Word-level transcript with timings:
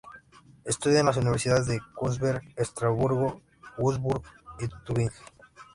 Estudia 0.65 1.01
en 1.01 1.05
las 1.05 1.17
universidades 1.17 1.67
de 1.67 1.79
Königsberg, 1.95 2.41
Estrasburgo, 2.55 3.39
Würzburg, 3.77 4.23
y 4.59 4.67
Tübingen. 4.83 5.13